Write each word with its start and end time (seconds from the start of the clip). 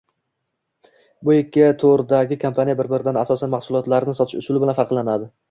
Bu 1.29 1.35
ikki 1.35 1.67
to‘rdagikompaniya 1.83 2.81
bir-biridan 2.81 3.21
asosan 3.23 3.53
mahsulotlarini 3.59 4.19
sotish 4.23 4.43
usuli 4.43 4.65
bilan 4.67 4.81
farqlanadi 4.83 5.31